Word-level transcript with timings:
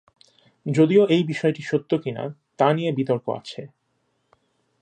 যদিও 0.65 1.03
এই 1.07 1.23
বিষয়টি 1.23 1.61
সত্য 1.61 1.91
কিনা 1.97 2.23
তা 2.59 2.67
নিয়ে 2.73 2.91
বিতর্ক 2.91 3.25
আছে। 3.35 3.61